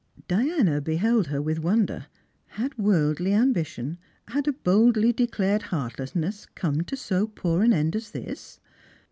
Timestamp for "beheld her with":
0.81-1.59